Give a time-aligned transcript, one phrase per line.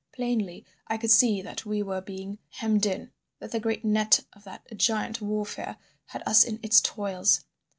[0.13, 4.43] Plainly I could see that we were being hemmed in; that the great net of
[4.45, 5.77] that giant Warfare
[6.07, 7.43] had us in its toils.